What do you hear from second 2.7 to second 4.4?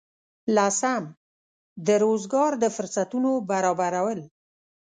فرصتونو برابرول.